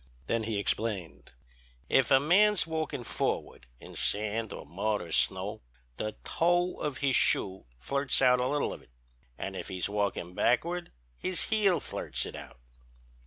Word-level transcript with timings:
Then 0.25 0.45
he 0.45 0.57
explained: 0.57 1.33
'If 1.87 2.09
a 2.09 2.19
man's 2.19 2.65
walkin' 2.65 3.03
forward 3.03 3.67
in 3.79 3.95
sand 3.95 4.51
or 4.51 4.65
mud 4.65 4.99
or 5.03 5.11
snow 5.11 5.61
the 5.97 6.13
toe 6.23 6.77
of 6.79 6.97
his 7.05 7.15
shoe 7.15 7.65
flirts 7.77 8.19
out 8.19 8.39
a 8.39 8.47
little 8.47 8.73
of 8.73 8.81
it, 8.81 8.89
an' 9.37 9.53
if 9.53 9.67
he's 9.67 9.87
walkin' 9.89 10.33
backward 10.33 10.91
his 11.19 11.49
heel 11.51 11.79
flirts 11.79 12.25
it 12.25 12.35
out.' 12.35 12.59